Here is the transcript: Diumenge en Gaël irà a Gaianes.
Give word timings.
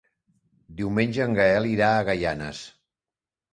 Diumenge 0.79 1.27
en 1.27 1.37
Gaël 1.41 1.69
irà 1.73 1.91
a 1.99 2.09
Gaianes. 2.11 2.65